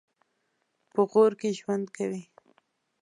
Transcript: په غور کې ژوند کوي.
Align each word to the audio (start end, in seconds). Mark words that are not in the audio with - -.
په 0.93 1.01
غور 1.09 1.31
کې 1.39 1.49
ژوند 1.59 1.85
کوي. 1.97 2.23